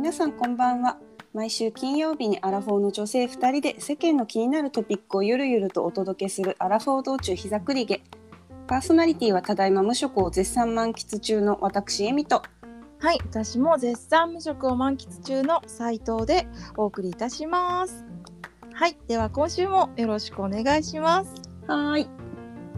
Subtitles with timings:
[0.00, 0.96] 皆さんこんばんは
[1.34, 8.02] 毎週金曜日にアラフォーの女性2人で世間の気になるトピックをゆるゆるとお届けするアラフォー道中膝くりげ
[8.66, 12.42] パーソナリティはただいま無職を絶賛満喫中の私エミと
[12.98, 16.48] はい、私も絶賛無職を満喫中の斉藤で
[16.78, 18.06] お送りいたします。
[18.72, 21.34] はい、では今週もよろしくお願いします。
[21.66, 22.08] はーい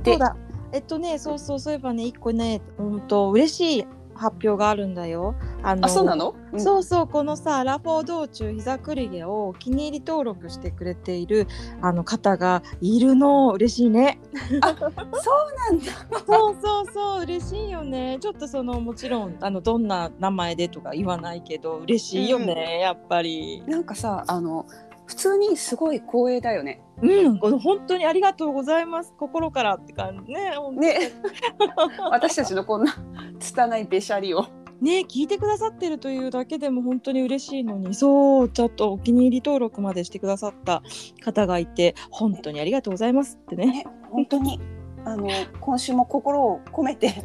[0.04, 0.36] そうだ、
[0.72, 5.36] えっとね、そうそう、そういえばね、一個ね、本当嬉しい発表があるんだよ。
[5.62, 6.60] あのあそうなの、うん。
[6.60, 11.46] そうそうこのさアラフォー道中膝くりげをお気に入り登録してくれている
[11.80, 13.52] あの方がいるの。
[13.52, 14.18] 嬉しいね。
[14.32, 15.92] そうなんだ。
[16.26, 18.18] そうそうそう嬉しいよね。
[18.20, 23.62] ちょっとそのもちろんあのどんな名前でとか言わないけど嬉しいよね、やっぱり。
[23.66, 24.66] なんかさあの
[25.06, 26.82] 普通にすごい光栄だよね。
[27.02, 29.12] うんこの本当にありがとうございます。
[29.18, 30.32] 心からって感じ。
[30.32, 30.52] ね。
[30.72, 31.12] ね。
[32.10, 32.94] 私たちのこんな
[33.38, 34.46] 拙いべしゃりを
[34.82, 40.82] ね聞いてくださってるというだけでも本当に嬉しいのにそうちょっとお気に入り登録までしてくださった
[41.24, 43.66] 方がいて本当にありがとうございますってね。
[43.66, 44.60] ね本当に
[45.04, 45.28] あの
[45.60, 47.24] 今週も心を込めて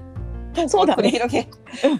[0.67, 1.03] そうだね。
[1.03, 1.47] 繰り広げ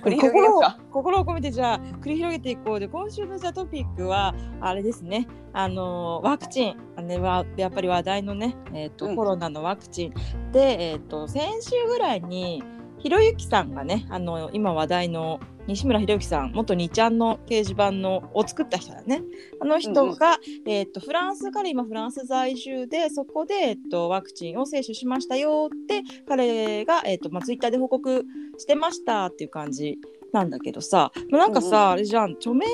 [0.04, 0.80] 繰り広げよ心をうか。
[0.92, 2.80] 心を込めてじゃあ繰り広げていこう。
[2.80, 5.28] で今週のじゃあトピックはあれですね。
[5.54, 6.78] あのワクチン。
[6.95, 9.16] あれはやっぱり話題のね、えーとうん。
[9.16, 10.14] コロナのワクチン。
[10.52, 12.64] で、えー、と先週ぐらいに
[13.08, 19.22] ひろゆきさんがねあの今話題の西村ひろゆきさん元2ちゃんの掲示板のを作った人だね。
[19.62, 28.26] あの人が、えー、とフランス彼今フランス在住でそこで、えー、とワクチンを接種しましたよって彼が、えーとまあ、ツイッターで報告
[28.58, 30.00] してましたっていう感じ
[30.34, 31.14] なんだけどさ。
[31.30, 31.92] なんかさ、うんうん。
[31.92, 32.66] あれじゃん著名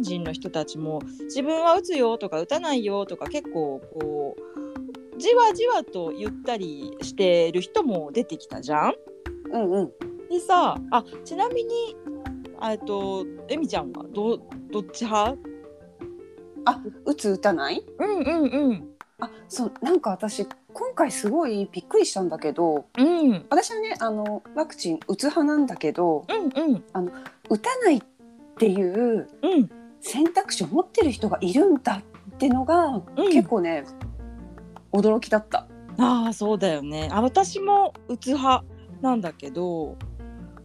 [0.00, 8.94] 人の人たちも自分は打つよとか打たないよとか結構こうじわじわと言ったりしてる人も出てきたじゃん。
[9.52, 9.92] うんうん。
[10.28, 11.96] でさあちなみに
[12.62, 14.38] えっとえみちゃんはど
[14.70, 15.36] どっち派？
[16.64, 17.84] あ打つ打たない？
[17.98, 18.88] うんうんうん。
[19.20, 23.06] あそうなんか私今回すごいびっくりしたんだけどうん。
[23.06, 26.82] うん私はねあのワクチン打つ派なんだけどうん
[27.48, 28.02] 打たないっ
[28.58, 29.70] ていううん。
[30.00, 32.02] 選択肢を持ってる人がいるんだ
[32.34, 33.02] ってのが、うん。
[33.30, 33.84] 結構ね
[34.92, 35.68] 驚きだった。
[35.98, 37.08] ああそうだよね。
[37.12, 38.64] あ私も打つ派
[39.02, 39.96] なんだけど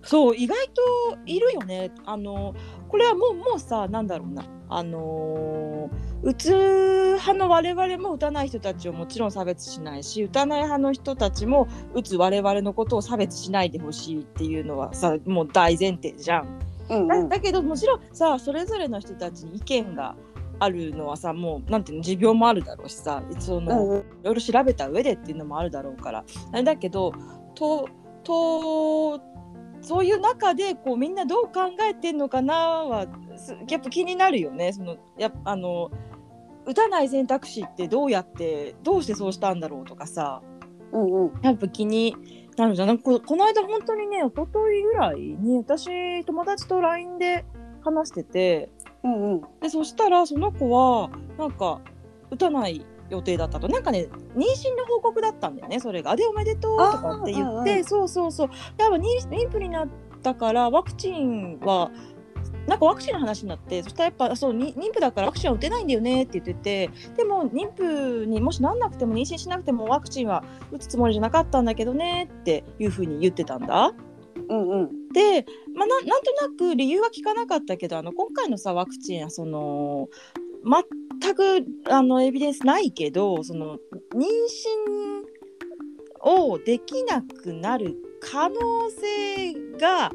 [0.03, 1.91] そう意外といるよね。
[2.05, 2.55] あの
[2.87, 4.45] これはもうもうさなんだろうな。
[4.69, 16.59] あのー打つ派の我々も打たない人たちをもちろん差別しないし打たない派の人たちも打つ我々のことを差別しないでほしいっていうのはさもう大前提じゃん。
[16.89, 17.07] うんうん。
[17.07, 20.15] だだけどもちろんさそれぞれの人たちに意見が
[20.59, 26.25] あるのはさもうなんていうの持病もあるだろうしさその、いろいろ調べた上でっていうのもあるだろうから。
[26.51, 27.13] あれだけど
[27.53, 27.87] と
[28.23, 29.19] と
[29.81, 33.07] そういう中でこうみんなどう考えてんのかなは
[33.37, 34.73] すやっぱ気になるよね。
[34.73, 35.91] そのやあの
[36.65, 40.41] 打たない選択肢ってどうやってどうしてそうしたんだろうとかさ。
[40.91, 41.41] うんうん。
[41.41, 42.15] やっぱ気に
[42.57, 42.87] なるじゃん。
[42.87, 47.45] なんかここの間本当にね一昨日ぐらいに私友達と LINE で
[47.83, 48.69] 話してて。
[49.03, 49.41] うんうん。
[49.61, 51.79] でそしたらその子はなんか
[52.31, 56.15] 打たない予定だったとなんかね妊娠の報告だったんだよねそれが。
[56.15, 59.87] でおめでとうとかって言って、うんそうそうそうやっぱ妊妊婦になっ
[60.21, 61.91] たからワクチンは
[62.67, 73.93] なんかワクチンの話になってそしたらやっぱそうに妊婦だからワクチンは打てないんだよねって言っててでも妊婦にもしなんなくても妊娠しなくてもワクチンは打つつもりじゃなかったんだけどねっていうふうに言ってたんだ。
[74.49, 75.45] うんうんで、
[75.75, 80.09] まあ、ななんとなく理由は聞かなかったけどあの今回のさワクチンはその
[81.19, 83.77] 全くあのエビデンスないけどその
[84.13, 84.25] 妊
[86.23, 88.55] 娠をできなくなる可能
[88.89, 90.11] 性が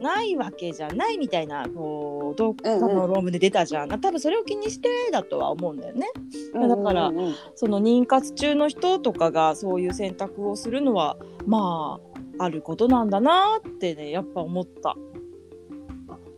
[0.00, 6.06] ないわけじゃないみたいなこうどっかの論文で出たじゃん、多分それを気にしてだとは思うんだよね。
[6.54, 11.98] うんだからうんうんその妊活中の人とかがそういう選択をするのはま
[12.38, 14.94] ああることなんだなってねやっぱ思った。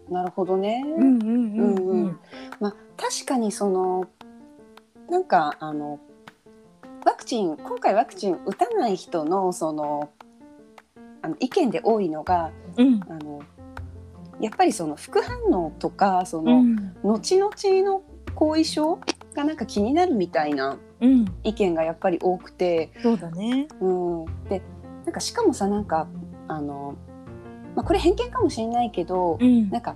[0.08, 0.82] なるほどね。
[0.87, 2.20] うんうんうんうん
[2.61, 4.06] まあ確かにその
[5.08, 6.00] なんかあの
[7.06, 10.10] ワクチン今回ワクチン打たない人のその
[11.22, 13.00] あの意見で多いのがうん。
[13.08, 13.42] あの
[14.40, 16.94] やっぱりその副反応とかその、うん。
[17.02, 17.52] 後々
[17.84, 18.02] の
[18.34, 19.00] 後遺症
[19.34, 21.24] がなんか気になるみたいなうん。
[21.44, 23.68] 意見がやっぱり多くて、そうだね。
[23.80, 23.90] う
[24.22, 24.62] ん、で
[25.04, 26.08] なんかしかもさなんか
[26.48, 26.96] あの、
[27.76, 29.70] まあ、これ偏見かもしれないけど、うん。
[29.70, 29.94] なんか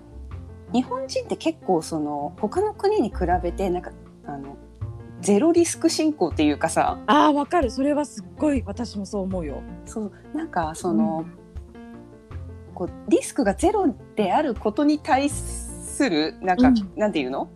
[0.72, 3.92] 日本人って結構その他の国に比べてなんか
[4.26, 4.56] あの
[5.20, 6.98] ゼロリスク進行っていうかさ。
[7.06, 7.70] あーわかる。
[7.70, 9.62] それはすっごい私もそう思うよ。
[9.86, 11.24] そうなんかその、
[12.74, 16.92] こうリスクがゼロであることに対すするなんか、うん。
[16.96, 17.50] なんていうの？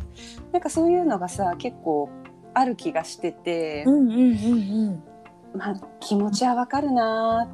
[0.53, 2.09] なんかそういうのがさ結構
[2.55, 5.59] ある気がしてて、うんうんうんうん。
[5.59, 7.51] まあ、気持ちはわかるな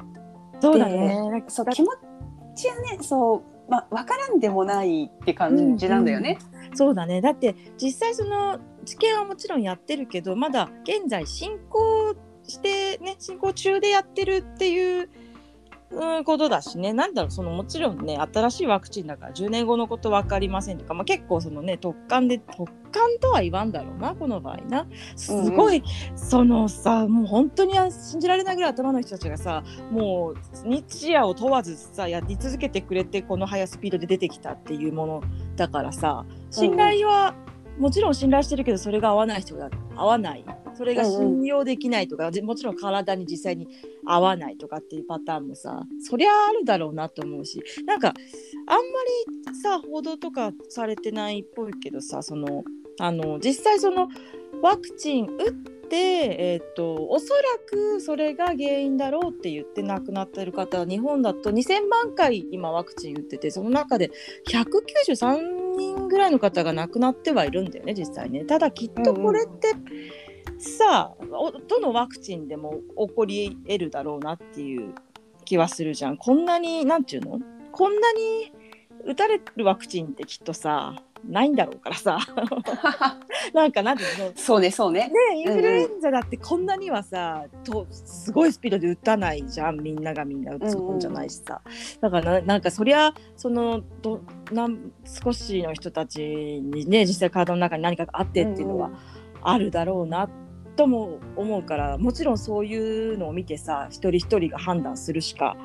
[0.59, 1.15] そうだね。
[1.29, 1.87] なんかだそう気持
[2.53, 6.37] ちはねそう、まあ、わからんでもないって感じなんだよね。
[6.75, 7.21] そうだね。
[7.21, 15.09] だって実際その治験はもちろんやってるけど、まだ現在進行してね進行中でやってるっていう。
[15.93, 16.91] うん、ことだしね。
[16.91, 24.87] なんだろうそのもちろんね新しいワクチンだから10年後のこと分かりませんとか、まあ、結構そのね特感で特感とは言わんだろうなこの場合な。
[25.15, 25.83] すごい、
[26.15, 30.37] そのさもう本当に信じられないぐらい頭の人たちがさもう
[30.67, 35.23] 日夜を問わずさやり続けてくれてこの速スピードで出てきたっていうもの
[35.55, 37.35] だからさ信頼は、
[37.77, 43.67] もちろん信頼してるけどそれが合わない人が合わないそれが信用できないとか、でもちろん体に実際に
[44.05, 48.15] 合わないとかっていうパターンもさそりゃあるだろうなと思うしなんかあん
[48.75, 48.81] ま
[49.49, 52.63] りさ報道とかされてないっぽいけどさその
[52.99, 54.07] あの実際その
[54.61, 55.51] ワクチン打っ
[55.89, 64.11] て、えー、とおそらくそれが原因だろうって言って亡くなってる方日本だと2000万回今ワクチン打っててその中で
[64.47, 68.45] 193人ぐらいの方が亡くなってはいるんだよね実際ね。
[68.45, 70.22] ただきっとこれって、さあ
[71.31, 74.93] おどのワクチンでも起こり得るだろうなっていう
[75.45, 76.17] 気はするじゃん。
[76.17, 77.39] こんなになんていうの？
[77.71, 78.51] こんなに
[79.05, 80.95] 打たれるワクチンってきっとさ
[81.27, 82.19] ないんだろうからさ。
[83.53, 84.31] なんかなんていうの？
[84.35, 85.09] そうねそうね。
[85.09, 89.81] ねインフルエンザだってこんなにはさ、とすごいスピードで打たないじゃん。
[89.81, 91.61] みんながみんな打つもんじゃないしさ、
[91.99, 94.21] だからななんかそりゃそのど
[94.51, 98.91] なん少しの人たちにね実際体の中に何かがあってっていうのは
[99.41, 100.29] あるだろうな
[100.75, 105.55] とも思うからもちろんそういうのを見てさ一人一人が判断するしか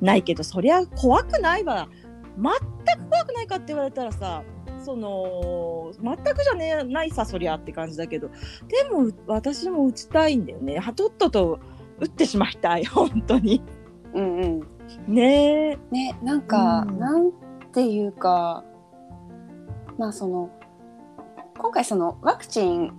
[0.00, 1.88] ないけどそりゃ怖くないわ。
[2.36, 4.42] 全く怖くないかって言われたらさ
[4.84, 8.30] その全くじゃねないさそりゃって感じだけど。
[8.68, 10.78] でも私も打ちたいんだよね。
[10.78, 11.60] はとっとと
[12.00, 12.84] 打ってしまいたい。
[12.84, 13.62] 本当に。
[14.14, 14.60] うんうん。
[15.06, 15.78] ねえ。
[15.90, 16.98] ねなんか、うん。
[16.98, 17.32] なん
[17.72, 18.64] ていうか
[19.98, 20.50] まあその
[21.58, 22.92] 今回そのワクチン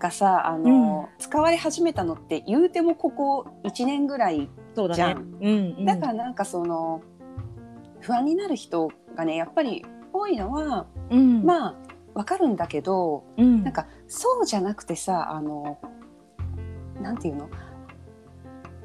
[0.00, 4.48] がさあの、使われ始めたのって言うてもここ1年ぐらい
[4.94, 5.18] じゃん。
[5.40, 7.02] うんうん、だからなんかその
[8.00, 11.74] 不安になる人がねやっぱり多いのはうん、まあ
[12.14, 15.78] わかるんだけどうん、なんかそうじゃなくてさあの
[17.00, 17.48] なんていうの？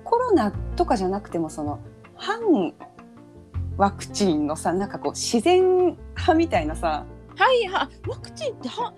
[0.04, 1.80] コロナとかじゃなくてもその
[2.16, 2.74] 反
[3.78, 7.06] ワクチンのさなんかこう自然派みたいなさ。
[7.38, 8.94] はいはワクチンっては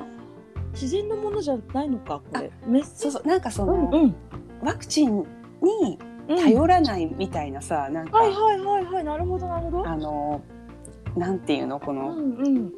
[0.80, 2.52] 自然のものじゃないのかこれ。
[2.68, 4.16] メッセそうそうなんかその、うんうん。
[4.62, 5.26] ワクチン
[5.62, 9.88] にうん頼らないみたいなさ、なんか、はいはいはいはいなるほどなるほど。
[9.88, 10.42] あの
[11.16, 12.72] なんていうのこうの、んうん。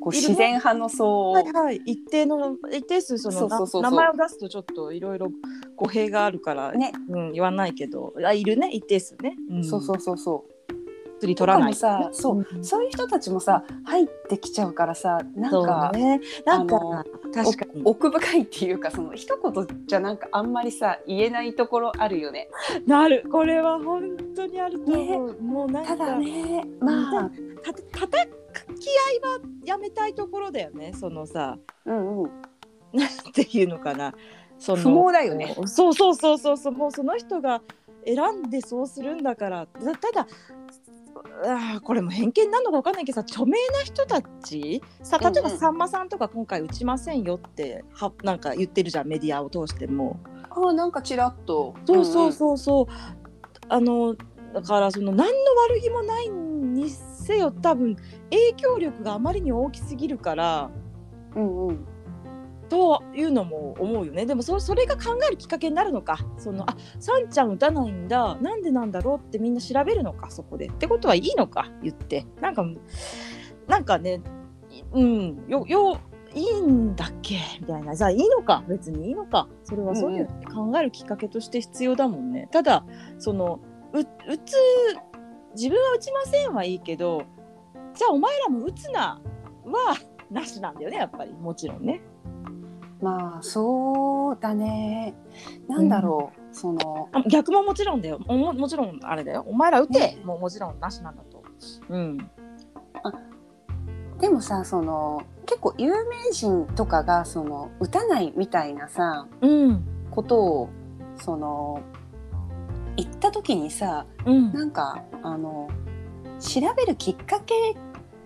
[0.00, 1.30] こう自然派の層。
[1.32, 5.30] はいはい一定の一定数その名前を出すとちょっといろいろ
[5.76, 8.14] 語弊があるから、ね、うん、言わないけど。
[8.24, 10.46] あいるね一定数ね、うん、そうそうそうそ
[11.20, 16.20] う釣り取らないさそううんそういう人たちもさ入ってきちゃうからさなんか、ね。
[16.46, 17.82] なんか確かに。
[17.84, 22.48] 奥深いっていうかその一言じゃなんかあんまりさ言えないところあるよね。
[22.86, 23.24] なる。
[23.30, 27.30] これは本当にあると思う、もうなんかただねまあ。
[27.62, 31.58] たたたき合いはやめたいところだよねそのさ。
[31.84, 32.30] うんうん。
[32.92, 34.14] なんていうのかな。
[34.58, 35.54] その不毛だよね。
[35.66, 37.62] そうそうそうそうそうもうその人が
[38.04, 39.66] 選んでそうするんだから。
[39.66, 40.26] たただ
[41.82, 44.82] これも偏見なのか分かんないけどさ著名な人たち？
[45.02, 50.20] さ例えばさんまさんとか今回打ちませんよってはなんか言ってるじゃんメディアを通しても。
[50.50, 51.74] ああなんかちらっと。
[51.86, 52.86] そうそうそうそう、
[53.68, 54.16] あの
[54.52, 57.96] だからその何の悪気もないにせよ多分
[58.30, 60.70] 影響力があまりに大きすぎるから
[61.36, 61.86] うんうん。
[62.70, 64.24] というのも思うよね。
[64.24, 66.18] でもそそれが考えるきっかけになるのか。
[66.38, 68.36] そのあさんちゃん打たないんだ。
[68.36, 70.68] なんでなんだろうってみんな調べるのかそこで。
[70.68, 72.24] ってことはいいのか言って。
[72.40, 72.64] なんか
[73.66, 74.22] なんかね
[74.70, 75.98] いうんよよ
[76.32, 77.38] いいんだっけ？
[77.60, 77.96] みたいな。
[77.96, 78.62] さいいのか？
[78.68, 79.48] 別にいいのか？
[79.64, 82.84] それはそういう考えるきっかけとして必要だもんね、ただ
[83.18, 83.60] その
[83.92, 84.56] う打つ
[85.56, 87.24] 自分は打ちませんはいいけど
[87.94, 89.20] じゃあお前らも打つな
[89.64, 89.96] は
[90.30, 91.32] なしなんだよねやっぱり。
[91.32, 92.00] もちろんね。
[93.00, 95.14] まあそうだね。
[95.68, 98.18] なんだろう、そのあ逆ももちろんだよ。
[98.18, 99.44] ももちろんあれだよ。
[99.46, 101.42] お前ら打て、もうもちろんなしなんだと。
[101.88, 102.18] うん、
[104.18, 109.84] でもさその結構有名人とかがその打たないみたいなさうん。
[110.10, 110.68] ことを
[111.16, 111.80] その
[112.96, 114.52] 言った時にさうん。
[114.52, 115.68] なんかあの
[116.38, 117.54] 調べるきっかけ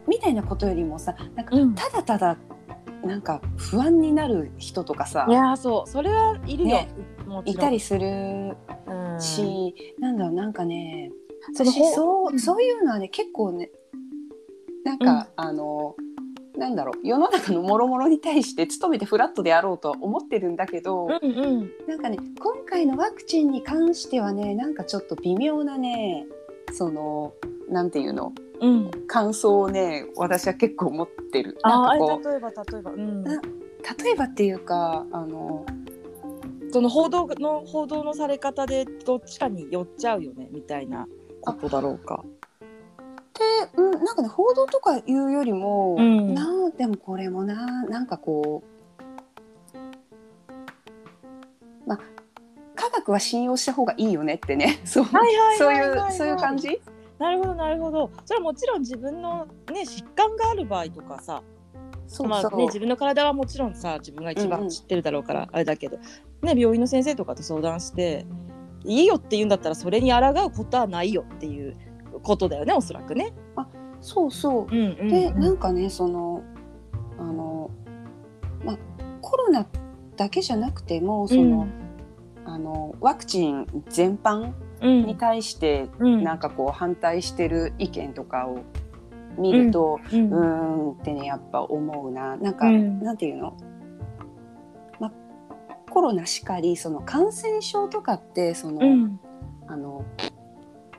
[0.06, 1.74] みたいなことよりもさなんかうん。
[1.74, 2.36] ただただ
[3.06, 5.26] なんか不安になる人とかさ。
[5.28, 5.90] いやーそう。
[5.90, 6.88] それはいるよ、ね。
[7.44, 8.56] いたりする。
[8.86, 9.20] うん。
[9.20, 11.12] し、なんだろうなんかね
[11.52, 12.40] そそううん。
[12.40, 13.70] そういうのはね結構ね
[14.84, 15.96] なんか、あの
[16.56, 21.70] なんだろう世の中の諸々に対して努めてフラットであろうとは思ってるんだけど、うんうん。
[21.88, 26.26] なんかね今回のワクチンに関してはねなんかちょっと微妙なね
[26.72, 27.32] その
[27.68, 28.90] なんていうのうん。
[29.06, 31.58] 感想をね私は結構持ってる。
[31.62, 33.30] あなんかこー例えば例えば、うん、例
[34.12, 35.64] えばっていうかあの
[36.72, 41.06] その報道の報道のされ方でどっちかに寄っちゃうよねみたいな
[41.40, 42.24] ことだろうか。
[43.34, 43.40] で、
[43.76, 46.34] うん、なんかね報道とかいうよりも、うん。
[46.34, 48.64] なでもこれもななんかこ
[49.74, 49.78] う
[51.86, 51.98] まあ
[52.74, 54.80] 科学は信用した方がいいよねってね。
[54.84, 55.58] そうはいはい。
[55.58, 56.80] そういうそういう感じ？
[57.18, 58.10] なるほどなるほど。
[58.24, 61.42] それはもちろん自分のね疾患がある場合とかさ、
[62.06, 65.98] そうまあね自分の体はもちろんさ自分が一うんうん番知ってるだろうからあれだけど、
[66.42, 68.26] ね病院の先生とかと相談して
[68.84, 71.76] いいよって言うんだったらそれに抗うことはないよっていう
[72.22, 73.32] ことだよねおそらくね。
[74.00, 74.74] そうそう。
[74.74, 76.42] うんうんでなんかねその
[77.18, 77.70] あの
[78.64, 78.78] まあ
[79.22, 79.66] コロナ
[80.16, 81.66] だけじゃなくてもその、
[82.44, 86.22] あのワクチン全般うんに対してうん。
[86.22, 88.60] なんかこう反対してる意見とかを
[89.38, 90.30] 見ると、うん。
[90.30, 90.92] ん。
[90.92, 92.36] ってねやっぱ思うな。
[92.36, 93.00] なんか、うん。
[93.02, 93.56] なんていうの、
[95.00, 95.12] ま、
[95.90, 99.20] コロナしかりその感染症とかってその、うん。
[99.66, 100.04] あの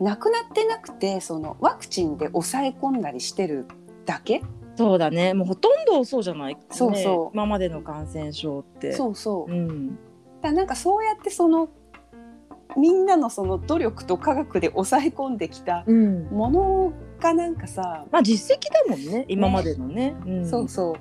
[0.01, 3.67] なくなってなくてそのワクチンで抑え込んだりしてる
[4.05, 4.41] だけ？
[4.75, 5.33] そうだね。
[5.33, 7.35] もうほとんどそうじゃない、ね、そうそう。
[7.35, 8.91] 今までの感染症って。
[8.91, 9.97] そうそう、うん。
[10.41, 11.69] らなんかそうやってその
[12.77, 20.15] みんなのその努力と科学で抑え込んできたうん、ものがなんかさ、まあ実績だもんね今までのね。
[20.25, 20.95] うん、そうそう。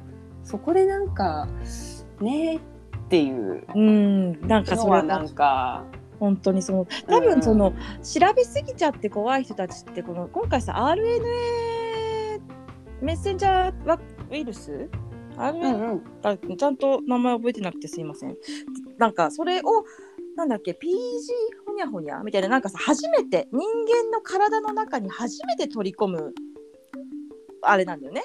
[0.46, 1.48] そこでなんか
[2.20, 2.60] ねっ
[3.08, 3.64] ていう。
[3.74, 5.84] うん、なんかそれなんか
[6.20, 12.40] 本当にその多分その、調べすぎちゃって怖い人たちってこの今回さ RNA
[13.02, 13.98] メッセンジャーワ
[14.30, 14.88] ウイルス
[15.36, 16.02] ？RNA、うんうん。
[16.22, 18.36] あちゃんと名前覚えてなくてすいません。
[18.98, 19.62] なんかそれを
[20.36, 20.76] なんだっけ PG
[21.63, 26.34] ほにゃほにゃみたいななんかさ初めて人間の体の中に初めて取り込む
[27.62, 28.22] あれなんだよね。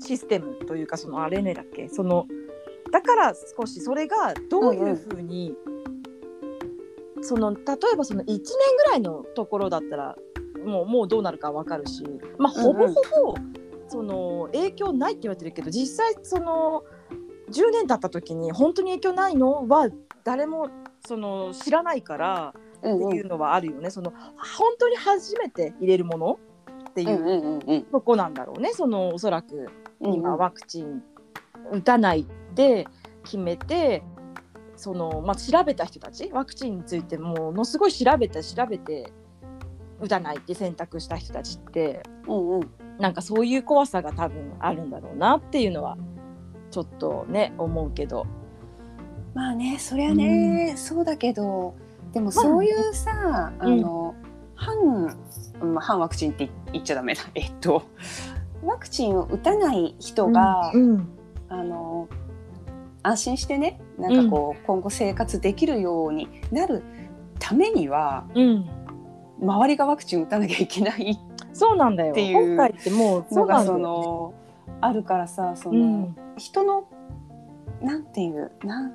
[0.00, 1.88] システムというかその RNA だっけ？
[1.88, 2.26] その
[2.90, 5.54] だから少しそれがどういうふうに、
[7.22, 7.60] その例
[7.92, 10.16] えばその1年ぐらいのところだったら
[10.64, 12.04] もうもうどうなるかわかるし
[12.36, 13.34] まあほぼほぼ、
[13.88, 16.82] その影響ないって言われてるけど実際その
[17.50, 19.68] 10年経った時に本当に影響ないの？
[19.68, 19.88] は
[20.24, 20.68] 誰も
[21.06, 24.12] その知らないからうんっていうのはあるよね、その
[24.56, 26.38] 本当に初めて入れるもの
[26.90, 27.82] っていううんうんうんうん。
[27.84, 28.72] とこなんだろうね。
[28.72, 29.68] そのおそらく
[30.00, 31.02] うん今ワクチン
[31.70, 32.86] 打たないで
[33.22, 34.02] 決めて
[34.76, 39.12] その、まあ、調べた人たちワクチンについてものすごい調べて調べて
[40.00, 42.60] 打たないって選択した人たちってうんうん。
[42.98, 45.96] なんかそういう怖さが多分あるんだろうなっていうのは
[46.72, 48.26] ちょっとね思うけど。
[49.34, 51.74] まあねそりゃね、そうだけど
[52.12, 54.14] でもそういうさ、あの
[54.54, 55.16] 反、
[55.60, 57.22] まあ、反ワクチンって言っちゃダメだ。
[57.34, 57.82] えっと
[58.62, 61.08] ワクチンを打たない人が、うん
[61.48, 62.08] あの
[63.02, 66.82] 安心してねなんかこう、今後生活できるようになる
[67.38, 68.68] ためにはうん。
[69.40, 71.18] 周りがワクチン打たなきゃいけない
[71.52, 72.12] そうなんだよ。
[72.12, 74.34] っていう今回ってもうそうのがそなんだよ、の
[74.80, 76.16] あるからさその、うん。
[76.36, 76.84] 人の
[77.80, 78.92] なんていうなん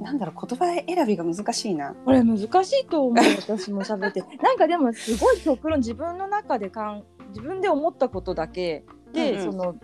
[0.00, 1.94] なんだろう言葉選びが難しいな。
[2.04, 4.22] これ難しいと思う私も喋って。
[4.42, 9.52] なんかでもすごい極論自分の中でかん自分で思ったことだけで、うんうん。
[9.52, 9.76] その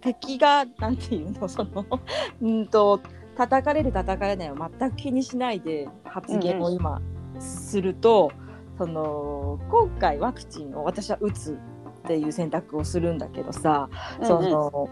[0.00, 1.84] 敵がなんていうのその
[2.42, 3.00] うんと
[3.36, 7.00] 叩かれる叩かれないを全く気にしないで発言を今
[7.38, 8.30] すると、
[8.76, 13.88] その今回ワクチンを私は打つっていう選択をするんだけどさ、
[14.22, 14.88] その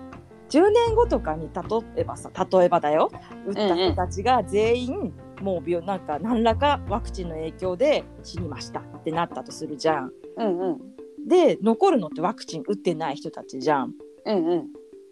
[0.49, 3.11] 10年後とかに例えばさ例えばだよ
[3.47, 10.13] 打った人たちが全員もう病なんか何らかワクチンの影響で死にましたってなったとするじゃん。
[10.37, 10.79] うんうん
[11.27, 13.93] で残るのってワクチン打ってない人たちじゃん。
[14.25, 14.67] うんうん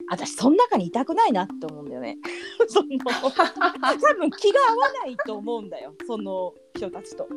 [0.09, 2.17] 私その中にいたくないなって思うんだよね。
[2.69, 7.29] その 多分気が合わないと思うんだよその人たちと。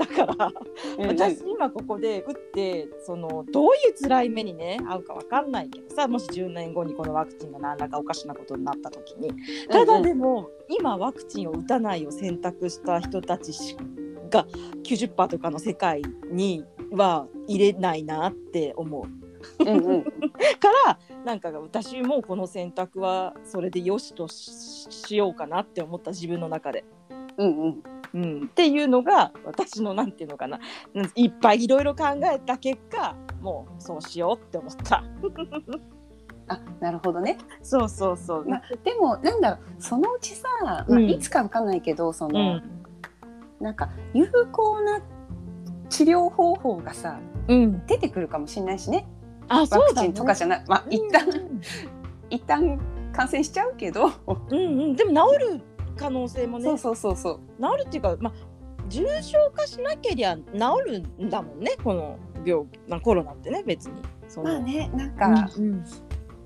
[0.00, 0.52] だから。
[0.98, 1.18] うんうん。
[1.18, 9.32] 私今ここで打ってそのどういう辛い目にね合うか分かんないけどさもし10年後にこのワクチンが何らかおかしなことになった時に。
[9.68, 13.76] ただでも今ワクチンを打たないを選択した人たちし
[14.30, 14.46] が
[14.84, 19.20] 90%とかの世界には入れないなって思う。
[19.58, 20.04] うんうん。
[20.04, 20.10] か
[20.86, 26.84] らなんか私もこの選択はそれでよしとししようかなって思った自分の中で。
[27.36, 27.82] うんうん
[28.14, 30.58] うん、っていうのが私のなんていうのかな。
[30.94, 35.04] うんいっぱいいろいろ考えた結果もうそうしようって思った。
[36.48, 38.44] あなるほどね、そうそうそう。
[38.44, 41.08] まあ、でもなんだろうそのうちさ、まあ、うん。
[41.08, 42.62] いつかわかんないけどその、うん。
[43.60, 45.00] なんか有効な
[45.88, 49.06] 治療方法がさうん、出てくるかもしれないしね。
[49.48, 51.26] あワクチンとかじゃない、まあ、一旦、
[52.30, 52.78] 一旦
[53.12, 54.12] 感染しちゃうけど、
[54.50, 55.60] うんうん、でも治る
[56.00, 56.64] 可能性もね。
[56.64, 57.40] そうそうそうそう。
[57.60, 58.32] 治るっていうか、まあ、
[58.88, 60.42] 重症化しなけりゃ治
[60.86, 64.02] るんだもんねこの病まあコロナってね別に。
[64.42, 65.84] まあねなんか、うんうん。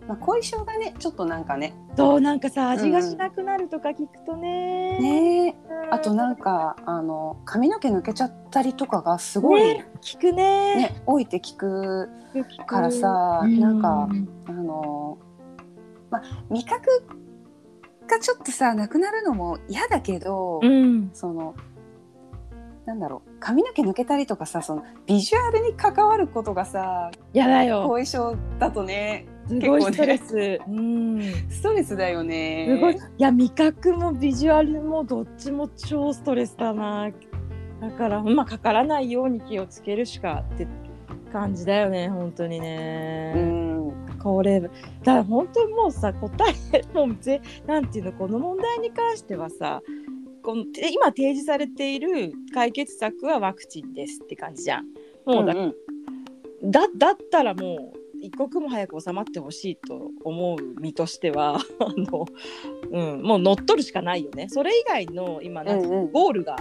[0.06, 1.74] まあ、後遺症がねちょっとなんかね。
[1.96, 4.98] そうなんかさ味がしなくなるとか聞くとね。
[4.98, 5.56] ね
[5.90, 12.66] あとなんかあの髪の毛抜けちゃったりとかがすごいねね聞くね多いって聞く聞く。
[12.66, 13.60] からさうん。
[13.60, 14.08] なんか
[14.48, 15.18] あの
[16.10, 17.23] まあ味覚
[18.08, 21.10] がちょっとさなくなるのも嫌だけど、うん。
[21.12, 21.54] その
[22.86, 27.88] なんだろう髪の毛抜けたりとかさそのビジュアルに関わることがさやだよ。
[27.88, 30.60] 後遺症だとねすごいストレス。
[30.66, 31.22] うん。
[31.50, 32.66] ストレスだよね。
[32.68, 32.94] すごい。
[32.94, 37.10] いや味覚もビジュアルもどっちも超ストレスだな。
[37.80, 40.66] だからまあかからないように気をつけるしかって
[41.32, 43.53] 感じだよね本当にね、うん
[44.24, 44.72] これだか
[45.04, 49.82] ら本当にもうさ答えもうぜなんていうのこの問題に関してはさ
[50.42, 54.86] このて今提示されている解決策はワクチンですって感じじゃん。
[55.26, 55.74] もうだ,、んん
[56.64, 62.24] だだったらもう一刻も早く収まってほしいと思う身としては あの、
[62.90, 64.48] うん、もう乗っ取るしかないよね。
[64.48, 66.56] それ以外の今なんていうのうんうんゴールが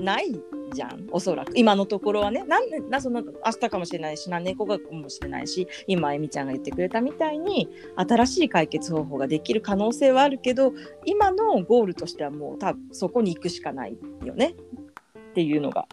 [0.00, 0.40] ない
[0.72, 1.06] じゃん。
[1.10, 1.52] おそらく。
[1.54, 2.44] 今のところはね。
[2.44, 10.72] なんでなその明日かもしれないし何年後かもしれないし今えみちゃんが言ってくれたみたいに新しい解決方法ができる可能性はあるけど
[11.04, 14.54] 今のゴールとしてはもう多分そこに行くしかないよね。
[15.30, 15.86] っていうのが、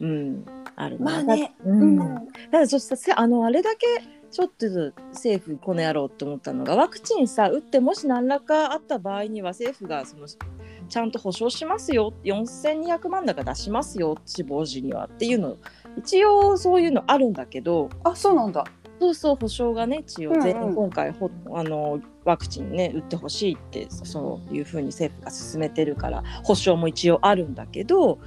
[0.00, 0.44] うん、
[0.76, 1.04] あるな。
[1.04, 1.94] まあね、ううん。
[1.94, 3.86] ん、だからそしたらせあのあれだけ
[4.32, 4.66] ちょっと
[5.10, 15.58] 政府この野郎って思ったのがワクチンさ打ってもし何らかあった場合には政府がそのちゃんと保証しますよ4200万だから出しますよ死亡時にはっていうの
[15.98, 18.64] 一応そういうのあるんだけどあそうなんだ。
[19.02, 20.42] そうそう保証がね一応うんうん。
[20.42, 28.20] 全員今回ほ、あのワクチンね打ってほしいってそういうふうに政府が進めてるから保証も一応あるんだけど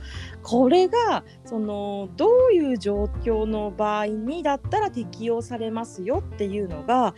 [0.44, 7.16] これがそのどういう状況の場合にだったら適用されますよっていうのが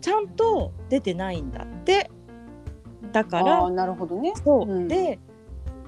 [0.00, 2.10] ちゃんと出てないんだって。
[3.12, 4.32] だからなるほどね。
[4.44, 4.88] そう、うん。
[4.88, 5.18] で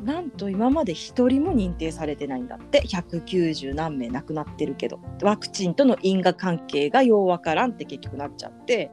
[0.01, 2.83] なんと今まで一人も認定されてないんだって。
[2.83, 5.01] 190何名亡くなってるけど。
[5.23, 8.91] ワクチンとの因果関係がようわからんって結局なっちゃって。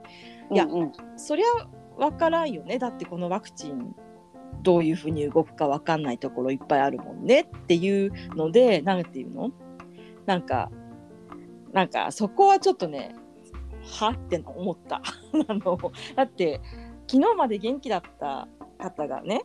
[0.51, 0.91] いやうんうん。
[1.17, 1.45] そりゃ
[1.97, 2.79] わからんよね。
[2.79, 3.95] だってこのワクチン
[4.63, 9.51] どういうふうに動くかわかんないところいっぱいあるもんねっていうのでなんていうの？
[10.25, 10.71] なんか
[11.71, 13.15] なんかそこはちょっとね
[13.83, 15.01] はって思った。
[15.47, 15.77] あの
[16.15, 16.61] だって
[17.07, 18.47] 昨日まで元気だった
[18.79, 19.43] 方がね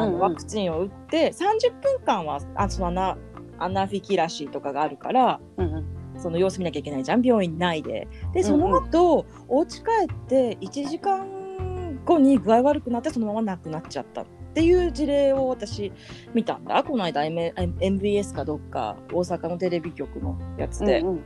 [0.00, 0.18] あうんうん。
[0.18, 3.18] のワクチンを打って30分間はあそのアナ
[3.58, 6.00] アナフィキラシーとかがあるからうんうん。
[6.20, 8.06] その様子見なきゃいけないじゃん病院内で。
[8.34, 15.92] でその後、お家帰って1時間後に具合悪くなってそのまま亡くなっちゃったっていう事例を私
[16.34, 16.82] 見たんだ。
[16.84, 21.00] この間、M、MBS かどっか大阪のテレビ局のやつで。
[21.00, 21.22] うんうん。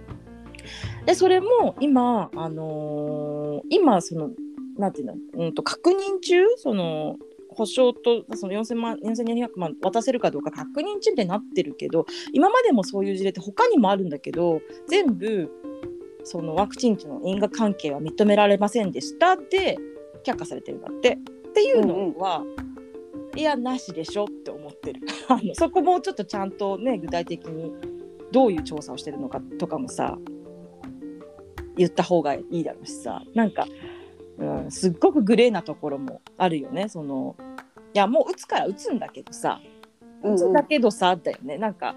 [1.07, 4.31] でそれも今、あのー今その
[4.79, 6.45] なんていうの、うん、と確認中？
[6.57, 7.17] その
[7.55, 15.51] 保証とその4000万4200万渡せるかどうか確認中ってなってるけど今までもそういう事例って他にもあるんだけど全部
[16.25, 19.79] そのワクチンとの因果関係は認められませんでしたで
[20.25, 21.19] 却下されてるんだって。
[21.51, 22.43] っていうのは、
[23.37, 25.01] いやなしでしょって思ってる。
[25.29, 27.73] あのそこもちょっとちゃんとね具体的に
[28.33, 30.19] どういう調査をしてるのかとかもさ
[31.77, 33.23] 言った方がいいだろうしさ。
[33.35, 33.67] なんか、
[34.39, 36.89] うん、すっごくグレーなところもあるよね。
[36.89, 37.37] その
[37.95, 39.61] いやもう打つから打つんだけどさ
[40.23, 41.59] うん打つんだけどさ、だよね。
[41.59, 41.95] なんか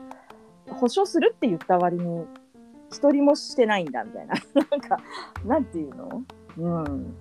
[0.70, 2.26] 保証するって言った割に
[2.92, 4.36] 一人もしてないんだみたいな。
[4.70, 5.00] なんか
[5.46, 6.24] なんていうの？
[6.58, 7.16] うん。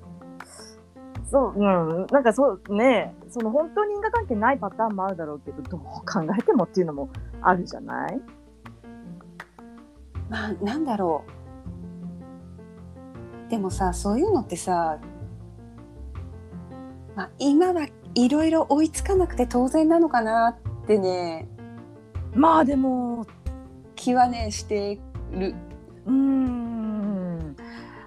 [1.30, 1.52] そう。
[1.56, 2.06] うん。
[2.10, 3.14] なんかそうね。
[3.28, 6.04] その本当に因果関係ないパターンもあるだろうけどどう考
[6.38, 7.08] えてもっていうのも
[7.40, 8.20] あるじゃない？
[10.28, 11.30] まあなんだろう
[13.48, 14.98] でもさそういうのってさ、
[17.14, 21.48] まあ、今はいろいろ追いつかなくて当然なのかなってね
[22.34, 23.26] まあでも
[23.96, 25.00] 気はねして
[25.32, 25.54] る。
[26.04, 27.56] うーん。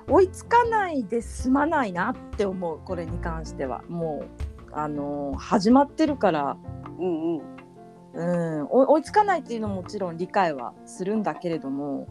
[0.08, 3.84] 追いつかないで済まないなって思うこれに関しては。
[3.90, 6.58] もうあの始まってるから、
[7.00, 7.42] うんうん。
[8.14, 12.08] うん、追追いつかないっていうのももちろん理解はするんだけれども。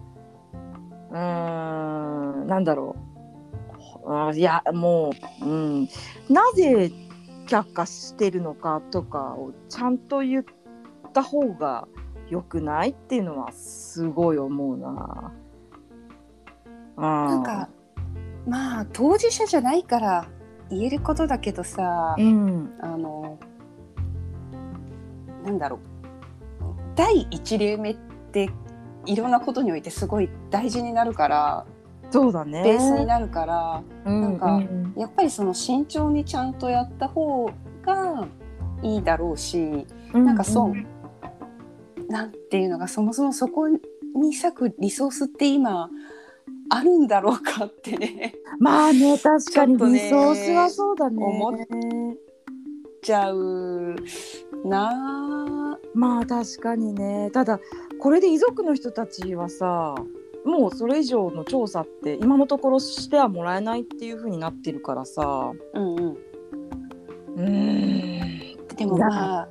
[1.11, 3.08] うーんなんだろう
[4.07, 5.89] あいやもう、うん、
[6.29, 6.91] なぜ
[7.47, 10.45] 却下してるのかとかをちゃんと言っ
[11.13, 11.89] た方が
[12.29, 15.33] 良くないっていうのはすごい思うな。
[16.97, 17.69] ななんか
[18.47, 20.29] まあ当事者じゃないから
[20.69, 23.39] 言えることだけどさ、うん、あの
[25.45, 25.81] なんだろう。
[26.95, 27.97] 第一例目っ
[28.33, 28.51] て
[29.07, 31.67] いろんなことにおいてすごい大事になるから
[32.11, 32.63] そうだね。
[32.63, 37.51] ベースになるからうんなんかうんやっぱりその慎重にちゃんとやった方
[37.85, 38.27] が
[38.83, 43.79] いいだろうしうんなんかそうなんていうのがそもそもそこに
[44.43, 45.91] 割くリソースって今
[46.71, 47.97] あるんだろうかって。
[47.97, 51.25] ねまあね確かにリソースはそうだね。
[51.25, 51.57] 思っ
[53.03, 53.97] ちゃう
[54.65, 55.75] な。
[55.75, 57.31] あまあ確かにね。
[57.33, 57.61] ただ
[57.99, 59.95] これで遺族の人たちはさ
[60.49, 65.53] もうそれ以上の調査って今のところしてはもらえないっていう風になってるからさ。
[65.75, 66.17] うんうん。
[67.37, 68.67] うーん。
[68.75, 69.49] でもまあ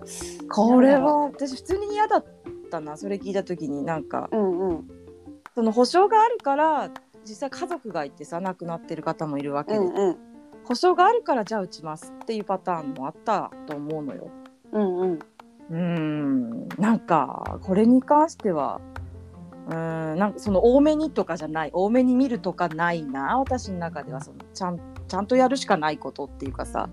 [0.49, 2.25] これは私普通に嫌だっ
[2.71, 3.83] たなそれ聞いた時に。
[3.83, 4.87] なんかうんうん。
[5.53, 6.89] その保証があるから
[7.23, 10.17] 実際家族がいてさ亡くなってる方もいるわけで、うんうん。
[10.65, 14.29] 保証があるからじゃあ打ちますっていうパターンもあったと思うのよ。
[14.71, 15.13] うんうん。
[15.13, 16.67] うーん。
[16.79, 18.81] なんかこれに関しては
[19.67, 26.89] うーんなんかその多めにとかじゃない多めに見るとかないな私の中ではそのちゃんちゃんとやるしかないことっていうかさ。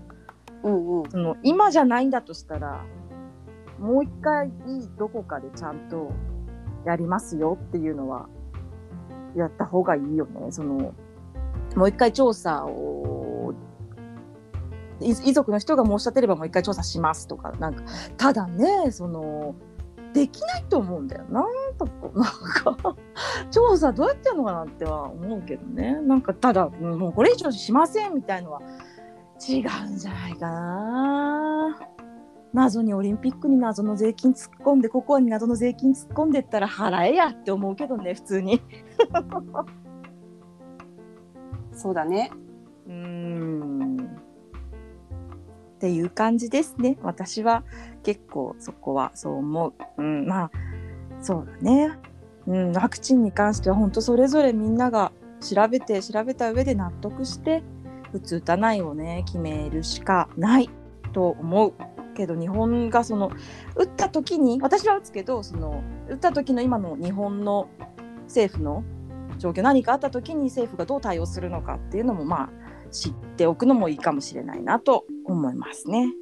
[0.63, 1.11] うんうん。
[1.11, 2.83] その今じゃないんだとしたら
[3.79, 4.51] もう一回
[4.97, 6.11] どこかでちゃんと
[6.85, 8.27] やりますよっていうのは
[9.35, 10.51] やった方がいいよね。
[10.51, 10.93] その
[11.75, 13.53] もう一回調査を
[15.01, 17.83] い遺族の人が申し立てればもう一回調査しますとかなんか
[18.17, 19.55] ただねその
[20.13, 21.45] できないと思うんだよな
[21.77, 22.95] となんか
[23.51, 25.99] 調査どうやってやるのかなっては思うけどね。
[26.01, 28.61] なんかただうんもうこれ以上しませんみたいのは
[29.47, 31.79] 違うんじゃないかな。
[32.53, 38.61] 謎にオリンピックに謎の税金突っ込んでココアに謎の税金突っ込んでったら払えやって思うけどね普通に。
[41.73, 42.31] そうだね。
[42.87, 43.97] うーん。
[45.75, 46.97] っていう感じですね。
[47.03, 47.65] 私は
[48.03, 50.51] 結構そこはそう思う、うん、まあ
[51.25, 51.97] そうだね、
[52.45, 55.11] うん、ワクチンに関しては本当それぞれみんなが
[55.41, 57.63] 調べて調べた上で納得して
[58.13, 60.69] 打つ打たないをね決めるしかない
[61.13, 61.73] と思う
[62.15, 63.31] けど日本がその
[63.75, 67.69] 打った時に私は打つけどその打った時の今の日本の
[68.25, 68.83] 政府の
[69.39, 72.49] 状況何かあった時に政府がどう対応するのかっていうのもまあ
[72.91, 76.13] 知っておくのもいいかもしれないなと思いますね。